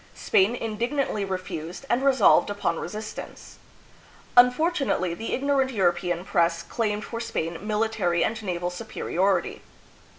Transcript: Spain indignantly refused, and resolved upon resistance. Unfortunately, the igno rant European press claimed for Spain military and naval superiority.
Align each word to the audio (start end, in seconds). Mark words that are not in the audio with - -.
Spain 0.15 0.55
indignantly 0.55 1.23
refused, 1.23 1.85
and 1.87 2.03
resolved 2.03 2.49
upon 2.49 2.79
resistance. 2.79 3.59
Unfortunately, 4.35 5.13
the 5.13 5.29
igno 5.29 5.59
rant 5.59 5.69
European 5.71 6.25
press 6.25 6.63
claimed 6.63 7.05
for 7.05 7.19
Spain 7.19 7.59
military 7.67 8.23
and 8.23 8.41
naval 8.41 8.71
superiority. 8.71 9.61